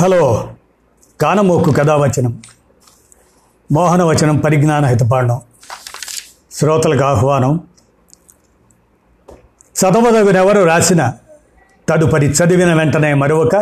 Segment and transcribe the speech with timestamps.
[0.00, 0.48] Hello
[1.20, 2.42] కానమోకు కథావచనం.
[3.72, 5.40] మోహనవచనం పరిజ్ఞాన హితపాండం
[6.52, 7.60] శ్రోతలకు ఆహ్వానం.
[9.80, 11.12] చదవదగునెవరు రాసిన
[11.88, 13.56] తదుపరి చదివిన వెంటనే మరొక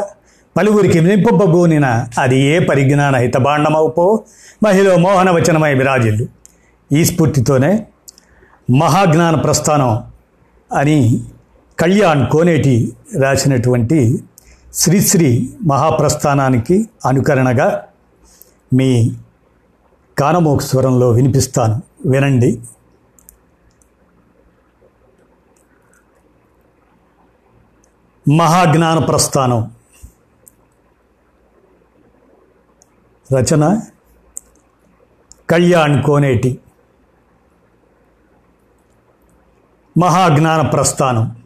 [0.57, 4.23] పలువురికి వినింపబూనిన అది ఏ పరిజ్ఞాన హితబాండమవుపో
[4.65, 6.27] మహిళ మోహనవచనమై విరాజిల్లు.
[6.93, 7.87] ఈ స్ఫూర్తితోనే
[8.71, 10.13] మహాజ్ఞాన ప్రస్థానం
[10.73, 11.25] అని
[11.79, 14.25] కళ్యాణ్ కోనేటి రాసినటువంటి
[14.77, 17.89] శ్రీశ్రీ మహాప్రస్థానానికి అనుకరణగా
[18.75, 19.17] మీ
[20.19, 21.83] కానమోక స్వరంలో వినిపిస్తాను.
[22.07, 22.63] వినండి.
[28.37, 29.75] మహాజ్ఞాన ప్రస్థానం.
[33.35, 33.81] రచన
[35.51, 36.61] కళ్యాణ్ కోనేటి.
[39.99, 41.46] మహాజ్ఞాన ప్రస్థానం.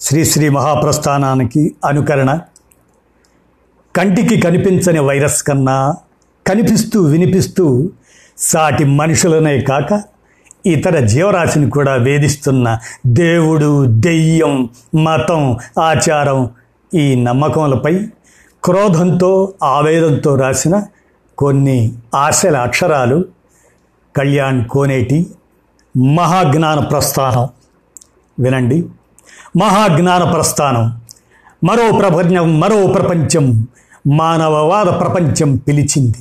[0.00, 2.40] శ్రీశ్రీ మహాప్రస్థానానికి అనుకరణ
[3.96, 5.96] కంటికి కనిపించని వైరస్ కన్నా
[6.46, 7.90] కనిపిస్తూ వినిపిస్తూ
[8.38, 10.02] సాటి మనుషులనే కాక
[10.66, 14.70] ఇతర జీవరాశిని కూడా వేధిస్తున్న దేవుడు దెయ్యం
[15.04, 16.50] మతం ఆచారం
[16.94, 18.06] ఈ నమ్మకములపై
[18.64, 20.82] క్రోధంతో ఆవేదంతో రాసిన
[21.38, 23.24] కొన్ని ఆశల అక్షరాలు
[24.16, 25.26] కళ్యాణ్ కోనేటి
[26.14, 27.48] మహాజ్ఞాన ప్రస్థానం.
[28.44, 28.84] వినండి.
[29.58, 30.84] మహాజ్ఞాన ప్రస్థానం
[31.64, 33.66] మరో ప్రపంచం మరో ప్రపంచం
[34.06, 36.18] మానవవాద ప్రపంచం పిలిచింది.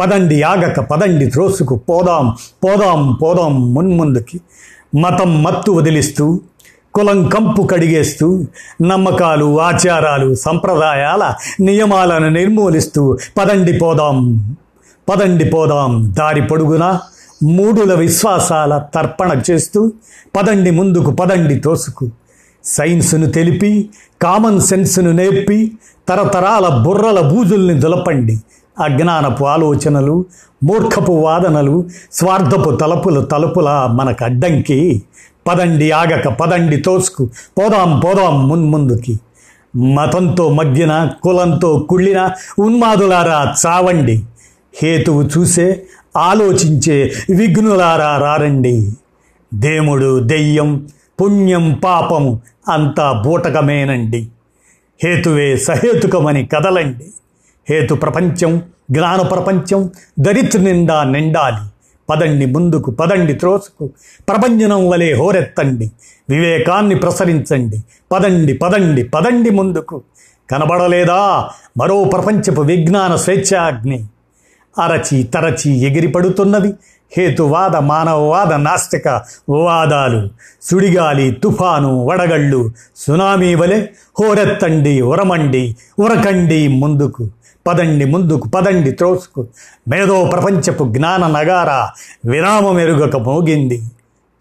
[0.00, 4.40] పదండి ఆగక పదండి త్రోసుకు పోదాం పోదాం పోదాం మున్ముందుకి.
[5.00, 6.40] మతం మత్తు వదిలిస్తూ
[6.94, 8.44] కులం కంపు కడిగేస్తూ
[8.82, 14.18] నమ్మకాలు ఆచారాలు సంప్రదాయాల నియమాలను నిర్మూలిస్తూ పదండి పోదాం
[15.08, 17.00] పదండి పోదాం దారి పొడుగునా
[17.42, 19.92] మూడుల విశ్వాసాల తర్పణ చేస్తూ
[20.36, 22.10] పదండి ముందుకు పదండి తోసుకు.
[22.64, 23.90] సైన్స్ను తెలిపి
[24.22, 25.72] కామన్ సెన్స్ను నేర్పి
[26.08, 28.38] తరతరాల బుర్రల బూజుల్ని దులపండి.
[28.80, 30.24] అజ్ఞానపు ఆలోచనలు
[30.64, 35.02] మూర్ఖపు వాదనలు స్వార్థపు తలుపుల తలుపుల మనకు అడ్డంకి.
[35.48, 39.20] పదండి ఆగక పదండి తోసుకు పోదాం పోదాం మున్ముందుకి
[39.76, 44.22] మతంతో మగ్గిన కులంతో కుళ్ళిన ఉన్మాదులారా చావండి.
[44.82, 45.82] హేతువు చూసే
[46.16, 48.92] ఆలోచించే విఘ్నులారా రారండి.
[49.54, 50.88] దేముడు దెయ్యం
[51.22, 54.28] పుణ్యం పాపము అంతా బూటకమేనండి.
[55.04, 57.06] హేతువే సహేతుకమని కదలండి.
[57.70, 59.90] హేతు ప్రపంచం జ్ఞాన ప్రపంచం
[60.20, 61.68] దరిద్ర నిండా నిండాలి.
[62.10, 63.90] పదండి ముందుకు పదండి త్రోసుకు.
[64.28, 65.92] ప్రపంచనం వలె హోరెత్తండి.
[66.30, 67.84] వివేకాన్ని ప్రసరించండి.
[68.12, 70.02] పదండి పదండి పదండి ముందుకు.
[70.50, 74.06] కనబడలేదా మరో ప్రపంచపు విజ్ఞాన స్వేచ్ఛాగ్ని?
[74.78, 76.74] అరచి తరచి ఎగిరిపడుతున్నది
[77.16, 80.30] హేతువాద మానవవాద నాస్తిక వాదాలు
[80.62, 83.86] సుడిగాలి తుఫాను వడగళ్ళు సునామీ వలె
[84.20, 87.28] హోరెత్తండి ఉరమండి ఉరకండి ముందుకు
[87.66, 89.46] పదండి ముందుకు పదండి త్రోసుకు.
[89.88, 91.88] మేధో ప్రపంచపు జ్ఞాన నగార
[92.30, 93.82] విరామమెరుగక మోగింది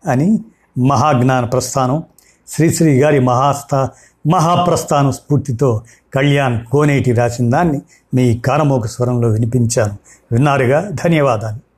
[0.07, 0.39] అని
[0.87, 2.03] మహాజ్ఞాన ప్రస్థానం
[2.47, 3.89] శ్రీశ్రీ గారి మహాస్థ
[4.31, 5.81] మహాప్రస్థాన స్ఫూర్తితో
[6.13, 7.81] కళ్యాణ్ కోనేటి రాసిన దాన్ని
[8.13, 9.97] మీ కానమోక స్వరంలో వినిపించాను.
[10.31, 10.89] విన్నారుగా?
[10.89, 11.70] ధన్యవాదాలు.